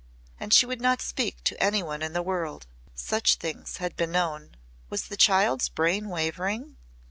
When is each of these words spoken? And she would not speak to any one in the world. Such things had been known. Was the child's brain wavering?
And 0.39 0.51
she 0.51 0.65
would 0.65 0.81
not 0.81 0.99
speak 0.99 1.43
to 1.43 1.63
any 1.63 1.83
one 1.83 2.01
in 2.01 2.13
the 2.13 2.23
world. 2.23 2.65
Such 2.95 3.35
things 3.35 3.77
had 3.77 3.95
been 3.95 4.11
known. 4.13 4.57
Was 4.89 5.03
the 5.09 5.15
child's 5.15 5.69
brain 5.69 6.09
wavering? 6.09 6.75